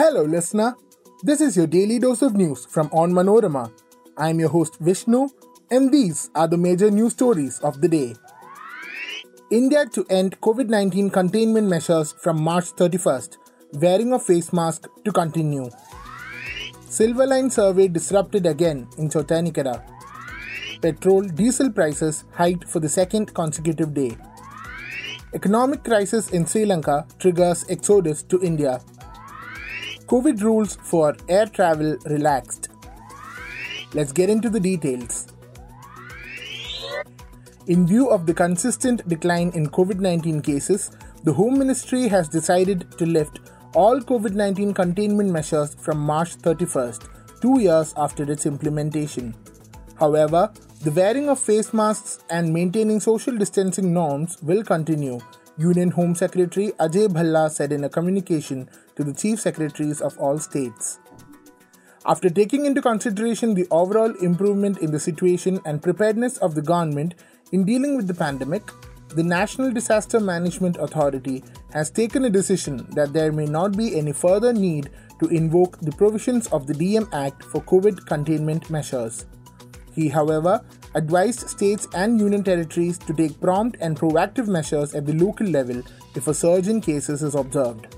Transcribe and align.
Hello, 0.00 0.22
listener. 0.22 0.76
This 1.24 1.42
is 1.42 1.58
your 1.58 1.66
daily 1.66 1.98
dose 1.98 2.22
of 2.22 2.34
news 2.34 2.64
from 2.64 2.88
Onmanorama. 2.88 3.70
I'm 4.16 4.40
your 4.40 4.48
host 4.48 4.78
Vishnu, 4.80 5.28
and 5.70 5.92
these 5.92 6.30
are 6.34 6.48
the 6.48 6.56
major 6.56 6.90
news 6.90 7.12
stories 7.12 7.58
of 7.58 7.82
the 7.82 7.88
day. 7.88 8.14
India 9.50 9.84
to 9.92 10.06
end 10.08 10.40
COVID 10.40 10.70
19 10.70 11.10
containment 11.10 11.68
measures 11.68 12.12
from 12.12 12.40
March 12.42 12.70
31st, 12.76 13.36
wearing 13.74 14.14
of 14.14 14.22
face 14.22 14.54
mask 14.54 14.88
to 15.04 15.12
continue. 15.12 15.68
Silverline 16.88 17.52
survey 17.52 17.86
disrupted 17.86 18.46
again 18.46 18.88
in 18.96 19.10
Chottanikkara. 19.10 19.82
Petrol 20.80 21.24
diesel 21.24 21.70
prices 21.70 22.24
hiked 22.32 22.64
for 22.66 22.80
the 22.80 22.88
second 22.88 23.34
consecutive 23.34 23.92
day. 23.92 24.16
Economic 25.34 25.84
crisis 25.84 26.30
in 26.30 26.46
Sri 26.46 26.64
Lanka 26.64 27.06
triggers 27.18 27.66
exodus 27.68 28.22
to 28.22 28.42
India. 28.42 28.80
COVID 30.10 30.42
rules 30.42 30.74
for 30.74 31.16
air 31.28 31.46
travel 31.46 31.96
relaxed. 32.06 32.68
Let's 33.94 34.10
get 34.10 34.28
into 34.28 34.50
the 34.50 34.58
details. 34.58 35.28
In 37.68 37.86
view 37.86 38.10
of 38.10 38.26
the 38.26 38.34
consistent 38.34 39.08
decline 39.08 39.52
in 39.54 39.68
COVID 39.68 40.00
19 40.00 40.42
cases, 40.42 40.90
the 41.22 41.32
Home 41.32 41.56
Ministry 41.56 42.08
has 42.08 42.28
decided 42.28 42.90
to 42.98 43.06
lift 43.06 43.38
all 43.72 44.00
COVID 44.00 44.34
19 44.34 44.74
containment 44.74 45.30
measures 45.30 45.76
from 45.76 45.98
March 45.98 46.36
31st, 46.38 47.08
two 47.40 47.60
years 47.60 47.94
after 47.96 48.24
its 48.32 48.46
implementation. 48.46 49.32
However, 49.96 50.52
the 50.82 50.90
wearing 50.90 51.28
of 51.28 51.38
face 51.38 51.72
masks 51.72 52.24
and 52.30 52.52
maintaining 52.52 52.98
social 52.98 53.36
distancing 53.36 53.94
norms 53.94 54.42
will 54.42 54.64
continue, 54.64 55.20
Union 55.60 55.90
Home 55.90 56.14
Secretary 56.14 56.72
Ajay 56.80 57.06
Bhalla 57.08 57.50
said 57.50 57.70
in 57.70 57.84
a 57.84 57.88
communication 57.88 58.68
to 58.96 59.04
the 59.04 59.12
Chief 59.12 59.38
Secretaries 59.38 60.00
of 60.00 60.16
all 60.18 60.38
states. 60.38 60.98
After 62.06 62.30
taking 62.30 62.64
into 62.64 62.80
consideration 62.80 63.52
the 63.52 63.66
overall 63.70 64.14
improvement 64.22 64.78
in 64.78 64.90
the 64.90 64.98
situation 64.98 65.60
and 65.66 65.82
preparedness 65.82 66.38
of 66.38 66.54
the 66.54 66.62
government 66.62 67.14
in 67.52 67.64
dealing 67.64 67.94
with 67.94 68.06
the 68.06 68.14
pandemic, 68.14 68.70
the 69.10 69.22
National 69.22 69.70
Disaster 69.70 70.18
Management 70.18 70.78
Authority 70.78 71.44
has 71.72 71.90
taken 71.90 72.24
a 72.24 72.30
decision 72.30 72.86
that 72.94 73.12
there 73.12 73.32
may 73.32 73.44
not 73.44 73.76
be 73.76 73.98
any 73.98 74.12
further 74.12 74.54
need 74.54 74.88
to 75.20 75.28
invoke 75.28 75.78
the 75.80 75.92
provisions 75.92 76.46
of 76.48 76.66
the 76.66 76.72
DM 76.72 77.12
Act 77.12 77.44
for 77.44 77.60
COVID 77.64 78.06
containment 78.06 78.70
measures. 78.70 79.26
He, 79.94 80.08
however, 80.08 80.64
advised 80.94 81.48
states 81.48 81.86
and 81.94 82.20
union 82.20 82.44
territories 82.44 82.98
to 82.98 83.14
take 83.14 83.40
prompt 83.40 83.76
and 83.80 83.98
proactive 83.98 84.48
measures 84.48 84.94
at 84.94 85.06
the 85.06 85.14
local 85.14 85.46
level 85.46 85.82
if 86.14 86.28
a 86.28 86.34
surge 86.34 86.68
in 86.68 86.80
cases 86.80 87.22
is 87.22 87.34
observed. 87.34 87.96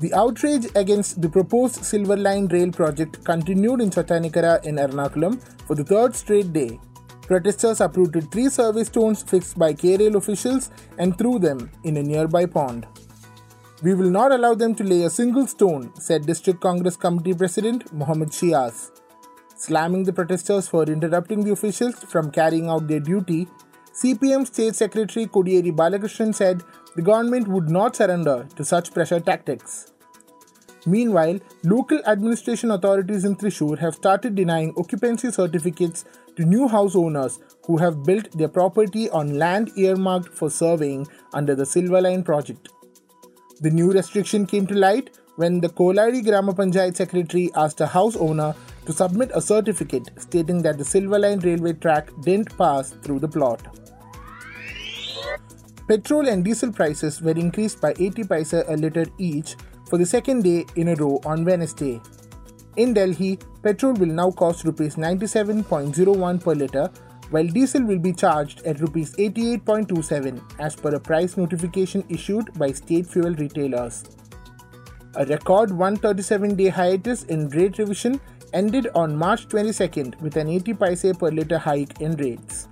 The 0.00 0.12
outrage 0.14 0.66
against 0.74 1.22
the 1.22 1.28
proposed 1.28 1.84
Silver 1.84 2.16
Line 2.16 2.46
rail 2.48 2.70
project 2.70 3.24
continued 3.24 3.80
in 3.80 3.90
Chottanikkara 3.90 4.64
in 4.64 4.76
Ernakulam 4.76 5.42
for 5.66 5.74
the 5.74 5.84
third 5.84 6.14
straight 6.14 6.52
day 6.52 6.78
Protesters 7.26 7.80
uprooted 7.80 8.30
three 8.30 8.50
service 8.50 8.88
stones 8.88 9.22
fixed 9.22 9.58
by 9.58 9.72
KRail 9.72 10.16
officials 10.16 10.70
and 10.98 11.16
threw 11.16 11.38
them 11.38 11.70
in 11.82 11.96
a 11.96 12.02
nearby 12.02 12.44
pond. 12.44 12.86
We 13.82 13.94
will 13.94 14.10
not 14.10 14.30
allow 14.30 14.54
them 14.54 14.74
to 14.74 14.84
lay 14.84 15.04
a 15.04 15.10
single 15.10 15.46
stone, 15.46 15.90
said 15.98 16.26
District 16.26 16.60
Congress 16.60 16.96
Committee 16.96 17.32
President 17.32 17.90
Mohammed 17.94 18.28
Shiyas. 18.28 18.90
Slamming 19.64 20.04
the 20.04 20.12
protesters 20.12 20.68
for 20.68 20.82
interrupting 20.82 21.42
the 21.42 21.52
officials 21.52 21.94
from 21.94 22.30
carrying 22.30 22.68
out 22.68 22.86
their 22.86 23.00
duty, 23.00 23.48
CPM 23.98 24.46
State 24.46 24.74
Secretary 24.74 25.24
Kodiyeri 25.24 25.74
Balakrishnan 25.74 26.34
said 26.34 26.62
the 26.96 27.00
government 27.00 27.48
would 27.48 27.70
not 27.70 27.96
surrender 27.96 28.46
to 28.56 28.62
such 28.62 28.92
pressure 28.92 29.20
tactics. 29.20 29.90
Meanwhile, 30.84 31.40
local 31.62 32.04
administration 32.04 32.72
authorities 32.72 33.24
in 33.24 33.36
Thrissur 33.36 33.78
have 33.78 33.94
started 33.94 34.34
denying 34.34 34.74
occupancy 34.76 35.30
certificates 35.30 36.04
to 36.36 36.44
new 36.44 36.68
house 36.68 36.94
owners 36.94 37.38
who 37.64 37.78
have 37.78 38.04
built 38.04 38.36
their 38.36 38.48
property 38.48 39.08
on 39.08 39.38
land 39.38 39.70
earmarked 39.78 40.28
for 40.28 40.50
surveying 40.50 41.06
under 41.32 41.54
the 41.54 41.64
Silver 41.64 42.02
Line 42.02 42.22
project. 42.22 42.68
The 43.62 43.70
new 43.70 43.90
restriction 43.92 44.44
came 44.44 44.66
to 44.66 44.74
light 44.74 45.08
when 45.36 45.60
the 45.60 45.70
Kolazhy 45.70 46.22
Grama 46.22 46.52
Panchayat 46.52 46.96
secretary 46.96 47.50
asked 47.56 47.80
a 47.80 47.86
house 47.86 48.14
owner 48.14 48.54
to 48.86 48.92
submit 48.92 49.30
a 49.34 49.40
certificate 49.40 50.10
stating 50.18 50.62
that 50.62 50.78
the 50.78 50.84
Silver 50.84 51.18
Line 51.18 51.40
railway 51.40 51.72
track 51.72 52.10
didn't 52.22 52.56
pass 52.56 52.90
through 52.90 53.20
the 53.20 53.28
plot. 53.28 53.60
Petrol 55.88 56.28
and 56.28 56.44
diesel 56.44 56.72
prices 56.72 57.20
were 57.20 57.32
increased 57.32 57.80
by 57.80 57.92
80 57.98 58.24
paise 58.24 58.52
a 58.54 58.76
litre 58.76 59.06
each 59.18 59.56
for 59.88 59.98
the 59.98 60.06
second 60.06 60.42
day 60.42 60.64
in 60.76 60.88
a 60.88 60.94
row 60.94 61.20
on 61.26 61.44
Wednesday. 61.44 62.00
In 62.76 62.94
Delhi, 62.94 63.38
petrol 63.62 63.92
will 63.94 64.08
now 64.08 64.30
cost 64.30 64.64
rupees 64.64 64.96
97.01 64.96 66.42
per 66.42 66.54
litre, 66.54 66.90
while 67.30 67.46
diesel 67.46 67.84
will 67.84 67.98
be 67.98 68.12
charged 68.12 68.62
at 68.62 68.80
rupees 68.80 69.14
88.27 69.16 70.42
as 70.58 70.74
per 70.74 70.94
a 70.94 71.00
price 71.00 71.36
notification 71.36 72.02
issued 72.08 72.52
by 72.58 72.72
state 72.72 73.06
fuel 73.06 73.34
retailers. 73.34 74.04
A 75.16 75.24
record 75.26 75.70
137 75.70 76.56
day 76.56 76.68
hiatus 76.68 77.24
in 77.24 77.48
rate 77.50 77.78
revision 77.78 78.20
ended 78.54 78.88
on 78.94 79.16
March 79.16 79.48
22nd 79.48 80.18
with 80.22 80.36
an 80.36 80.48
80 80.48 80.74
paise 80.74 81.12
per 81.18 81.30
litre 81.30 81.58
hike 81.58 82.00
in 82.00 82.16
rates. 82.16 82.68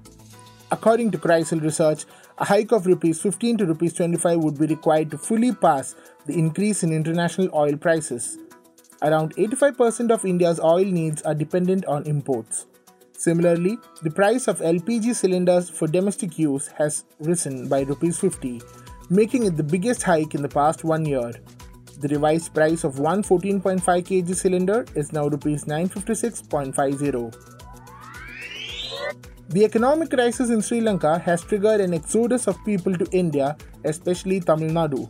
According 0.70 1.10
to 1.10 1.18
Crisil 1.18 1.60
Research, 1.60 2.06
a 2.38 2.44
hike 2.46 2.72
of 2.72 2.86
rupees 2.86 3.20
15 3.20 3.58
to 3.58 3.66
rupees 3.66 3.92
25 3.94 4.38
would 4.38 4.58
be 4.58 4.66
required 4.66 5.10
to 5.10 5.18
fully 5.18 5.52
pass 5.52 5.94
the 6.26 6.32
increase 6.32 6.82
in 6.82 6.92
international 6.92 7.50
oil 7.54 7.76
prices. 7.76 8.38
Around 9.02 9.34
85% 9.36 10.10
of 10.12 10.24
India's 10.24 10.60
oil 10.60 10.84
needs 10.84 11.20
are 11.22 11.34
dependent 11.34 11.84
on 11.86 12.06
imports. 12.06 12.66
Similarly, 13.18 13.76
the 14.02 14.10
price 14.10 14.48
of 14.48 14.60
LPG 14.60 15.14
cylinders 15.14 15.68
for 15.68 15.88
domestic 15.88 16.38
use 16.38 16.68
has 16.68 17.04
risen 17.20 17.68
by 17.68 17.82
rupees 17.82 18.18
50, 18.18 18.62
making 19.10 19.44
it 19.44 19.56
the 19.56 19.62
biggest 19.62 20.02
hike 20.02 20.34
in 20.34 20.42
the 20.42 20.48
past 20.48 20.84
one 20.84 21.04
year. 21.04 21.32
The 22.02 22.08
revised 22.08 22.52
price 22.52 22.82
of 22.82 22.98
one 22.98 23.22
14.5 23.22 23.80
kg 23.80 24.34
cylinder 24.34 24.84
is 24.96 25.12
now 25.12 25.28
rupees 25.28 25.66
956.50. 25.66 27.32
The 29.50 29.64
economic 29.64 30.10
crisis 30.10 30.50
in 30.50 30.62
Sri 30.62 30.80
Lanka 30.80 31.20
has 31.20 31.42
triggered 31.42 31.80
an 31.80 31.94
exodus 31.94 32.48
of 32.48 32.56
people 32.64 32.96
to 32.96 33.06
India, 33.12 33.56
especially 33.84 34.40
Tamil 34.40 34.70
Nadu. 34.70 35.08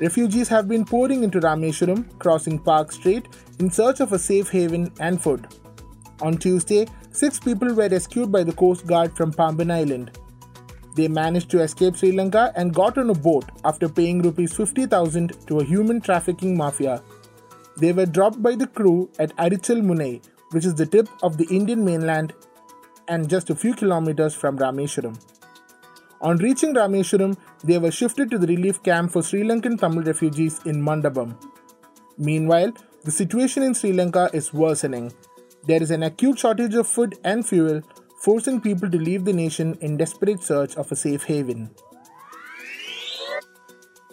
Refugees 0.00 0.48
have 0.48 0.66
been 0.66 0.84
pouring 0.84 1.22
into 1.22 1.38
Rameshwaram, 1.38 2.18
crossing 2.18 2.58
Palk 2.58 2.90
Strait 2.90 3.28
in 3.60 3.70
search 3.70 4.00
of 4.00 4.12
a 4.12 4.18
safe 4.18 4.50
haven 4.50 4.90
and 4.98 5.22
food. 5.22 5.46
On 6.20 6.36
Tuesday, 6.36 6.88
six 7.12 7.38
people 7.38 7.72
were 7.74 7.88
rescued 7.88 8.32
by 8.32 8.42
the 8.42 8.52
Coast 8.64 8.88
Guard 8.88 9.16
from 9.16 9.32
Pamban 9.32 9.70
Island. 9.70 10.18
They 10.94 11.08
managed 11.08 11.50
to 11.50 11.62
escape 11.62 11.96
Sri 11.96 12.12
Lanka 12.12 12.52
and 12.54 12.74
got 12.74 12.98
on 12.98 13.10
a 13.10 13.14
boat 13.14 13.44
after 13.64 13.88
paying 13.88 14.20
rupees 14.22 14.54
50,000 14.54 15.46
to 15.46 15.60
a 15.60 15.64
human 15.64 16.00
trafficking 16.00 16.56
mafia. 16.56 17.02
They 17.76 17.92
were 17.92 18.06
dropped 18.06 18.42
by 18.42 18.54
the 18.54 18.66
crew 18.66 19.10
at 19.18 19.34
Arichal 19.36 19.80
Munai, 19.80 20.22
which 20.50 20.66
is 20.66 20.74
the 20.74 20.84
tip 20.84 21.08
of 21.22 21.38
the 21.38 21.46
Indian 21.50 21.84
mainland 21.84 22.34
and 23.08 23.28
just 23.28 23.48
a 23.50 23.54
few 23.54 23.74
kilometers 23.74 24.34
from 24.34 24.58
Rameshwaram. 24.58 25.18
On 26.20 26.36
reaching 26.36 26.74
Rameshwaram, 26.74 27.36
they 27.64 27.78
were 27.78 27.90
shifted 27.90 28.30
to 28.30 28.38
the 28.38 28.46
relief 28.46 28.82
camp 28.82 29.10
for 29.12 29.22
Sri 29.22 29.42
Lankan 29.42 29.80
Tamil 29.80 30.04
refugees 30.04 30.60
in 30.66 30.80
Mandapam. 30.80 31.34
Meanwhile, 32.18 32.72
the 33.04 33.10
situation 33.10 33.62
in 33.62 33.74
Sri 33.74 33.92
Lanka 33.92 34.30
is 34.32 34.52
worsening. 34.52 35.12
There 35.66 35.82
is 35.82 35.90
an 35.90 36.02
acute 36.02 36.38
shortage 36.38 36.74
of 36.74 36.86
food 36.86 37.18
and 37.24 37.46
fuel, 37.46 37.82
forcing 38.24 38.60
people 38.60 38.90
to 38.90 38.98
leave 38.98 39.24
the 39.24 39.32
nation 39.32 39.76
in 39.80 39.96
desperate 39.96 40.42
search 40.42 40.76
of 40.76 40.90
a 40.92 40.96
safe 40.96 41.24
haven. 41.24 41.70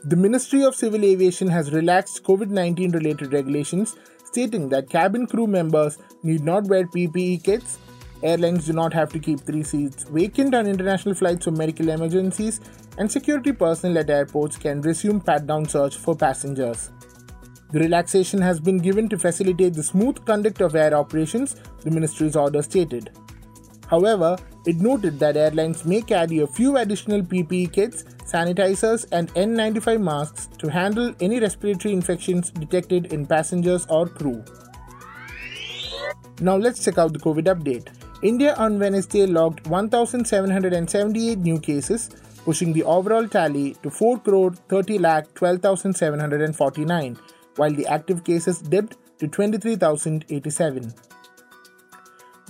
The 0.03 0.15
Ministry 0.15 0.63
of 0.63 0.75
Civil 0.75 1.03
Aviation 1.03 1.49
has 1.49 1.71
relaxed 1.71 2.23
COVID 2.23 2.49
19 2.49 2.91
related 2.91 3.33
regulations, 3.33 3.95
stating 4.23 4.69
that 4.69 4.89
cabin 4.89 5.27
crew 5.27 5.47
members 5.47 5.97
need 6.23 6.43
not 6.43 6.65
wear 6.65 6.85
PPE 6.85 7.43
kits 7.43 7.79
Airlines 8.21 8.65
do 8.65 8.73
not 8.73 8.93
have 8.93 9.11
to 9.13 9.19
keep 9.19 9.39
three 9.39 9.63
seats 9.63 10.03
vacant 10.03 10.53
on 10.53 10.67
international 10.67 11.15
flights 11.15 11.45
for 11.45 11.51
medical 11.51 11.87
emergencies, 11.87 12.59
and 12.97 13.09
security 13.09 13.53
personnel 13.53 13.99
at 13.99 14.09
airports 14.09 14.57
can 14.57 14.81
resume 14.81 15.21
pat 15.21 15.47
down 15.47 15.65
search 15.65 15.95
for 15.95 16.15
passengers. 16.15 16.91
The 17.71 17.79
relaxation 17.79 18.41
has 18.41 18.59
been 18.59 18.79
given 18.79 19.07
to 19.09 19.17
facilitate 19.17 19.73
the 19.73 19.83
smooth 19.83 20.25
conduct 20.25 20.59
of 20.59 20.75
air 20.75 20.93
operations, 20.93 21.55
the 21.81 21.91
ministry's 21.91 22.35
order 22.35 22.61
stated. 22.61 23.11
However, 23.89 24.37
it 24.65 24.77
noted 24.77 25.19
that 25.19 25.35
airlines 25.35 25.83
may 25.83 26.01
carry 26.01 26.39
a 26.39 26.47
few 26.47 26.77
additional 26.77 27.21
PPE 27.21 27.73
kits, 27.73 28.03
sanitizers, 28.23 29.07
and 29.11 29.33
N95 29.33 29.99
masks 29.99 30.47
to 30.59 30.69
handle 30.69 31.13
any 31.19 31.39
respiratory 31.39 31.93
infections 31.93 32.51
detected 32.51 33.11
in 33.11 33.25
passengers 33.25 33.87
or 33.89 34.07
crew. 34.07 34.43
Now 36.39 36.55
let's 36.55 36.83
check 36.85 36.99
out 36.99 37.13
the 37.13 37.19
COVID 37.19 37.45
update. 37.45 37.87
India 38.21 38.53
on 38.55 38.77
Wednesday 38.77 39.25
logged 39.25 39.65
1,778 39.67 41.39
new 41.39 41.59
cases, 41.59 42.09
pushing 42.45 42.73
the 42.73 42.83
overall 42.83 43.27
tally 43.27 43.75
to 43.81 43.89
4 43.89 44.19
crore 44.19 44.51
30 44.51 44.99
lakh 44.99 45.33
12,749, 45.33 47.17
while 47.55 47.71
the 47.71 47.87
active 47.87 48.23
cases 48.23 48.59
dipped 48.59 48.97
to 49.19 49.27
23,087. 49.27 50.93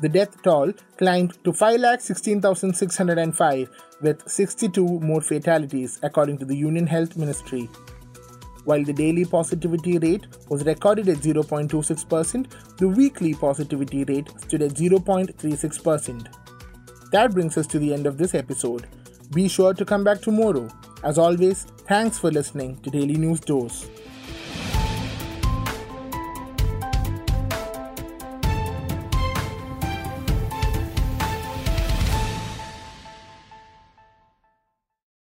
The 0.02 0.10
death 0.10 0.42
toll 0.44 0.72
climbed 0.98 1.44
to 1.44 1.52
5,16,605 1.52 3.68
with 4.02 4.30
62 4.30 5.00
more 5.02 5.20
fatalities, 5.22 6.00
according 6.04 6.38
to 6.38 6.46
the 6.46 6.56
Union 6.56 6.88
Health 6.88 7.18
Ministry. 7.18 7.70
While 8.64 8.86
the 8.86 8.94
daily 8.94 9.26
positivity 9.26 9.98
rate 9.98 10.26
was 10.48 10.66
recorded 10.66 11.10
at 11.10 11.18
0.26%, 11.18 12.78
the 12.78 12.88
weekly 12.88 13.34
positivity 13.34 14.06
rate 14.06 14.30
stood 14.38 14.62
at 14.62 14.72
0.36%. 14.72 16.28
That 17.12 17.34
brings 17.34 17.58
us 17.58 17.68
to 17.68 17.78
the 17.80 17.94
end 17.94 18.08
of 18.08 18.18
this 18.18 18.34
episode. 18.36 18.88
Be 19.34 19.50
sure 19.50 19.74
to 19.74 19.84
come 19.84 20.06
back 20.06 20.22
tomorrow. 20.22 20.70
As 21.04 21.18
always, 21.18 21.64
thanks 21.88 22.20
for 22.20 22.30
listening 22.32 22.78
to 22.82 22.90
Daily 22.90 23.16
News 23.16 23.40
Dose. 23.40 23.88